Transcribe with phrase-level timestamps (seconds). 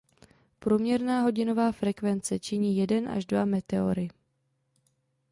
[0.59, 4.07] Průměrná hodinová frekvence činí jeden až dva meteory.